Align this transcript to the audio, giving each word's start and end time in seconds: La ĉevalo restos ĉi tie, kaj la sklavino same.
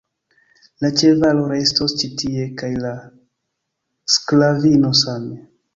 La 0.85 0.89
ĉevalo 1.01 1.43
restos 1.51 1.95
ĉi 2.01 2.11
tie, 2.23 2.49
kaj 2.63 2.73
la 2.87 2.97
sklavino 4.17 4.97
same. 5.07 5.41